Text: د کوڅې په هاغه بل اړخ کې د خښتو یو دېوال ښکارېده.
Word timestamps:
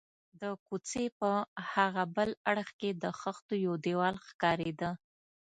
د 0.41 0.43
کوڅې 0.67 1.05
په 1.19 1.29
هاغه 1.71 2.03
بل 2.15 2.29
اړخ 2.51 2.67
کې 2.79 2.89
د 3.03 3.05
خښتو 3.19 3.53
یو 3.65 3.73
دېوال 3.85 4.15
ښکارېده. 4.27 4.91